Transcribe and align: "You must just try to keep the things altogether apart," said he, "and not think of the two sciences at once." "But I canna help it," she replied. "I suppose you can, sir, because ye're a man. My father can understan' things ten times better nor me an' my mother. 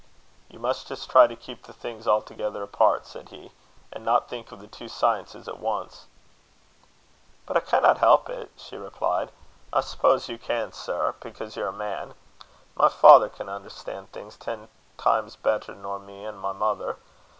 "You 0.49 0.57
must 0.57 0.87
just 0.87 1.11
try 1.11 1.27
to 1.27 1.35
keep 1.35 1.61
the 1.67 1.73
things 1.73 2.07
altogether 2.07 2.63
apart," 2.63 3.05
said 3.05 3.29
he, 3.29 3.51
"and 3.93 4.03
not 4.03 4.27
think 4.29 4.51
of 4.51 4.59
the 4.59 4.65
two 4.65 4.87
sciences 4.89 5.47
at 5.47 5.59
once." 5.59 6.07
"But 7.45 7.55
I 7.55 7.59
canna 7.59 7.93
help 7.99 8.27
it," 8.27 8.49
she 8.57 8.77
replied. 8.77 9.31
"I 9.71 9.81
suppose 9.81 10.27
you 10.27 10.39
can, 10.39 10.71
sir, 10.73 11.13
because 11.19 11.55
ye're 11.55 11.67
a 11.67 11.71
man. 11.71 12.15
My 12.73 12.89
father 12.89 13.29
can 13.29 13.47
understan' 13.47 14.07
things 14.07 14.37
ten 14.37 14.69
times 14.97 15.35
better 15.35 15.75
nor 15.75 15.99
me 15.99 16.25
an' 16.25 16.37
my 16.37 16.51
mother. 16.53 16.97